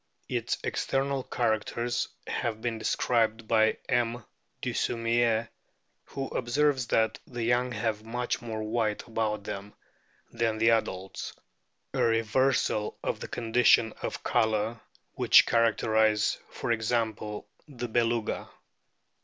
[0.27, 4.25] Its external characters have been described by M.
[4.59, 5.49] Dussumier,
[6.05, 9.75] who observes that the young have much more white about them
[10.31, 11.33] than the adults
[11.93, 14.79] a reversal of the conditions of colour
[15.13, 18.49] which characterise, for example, the Beluga.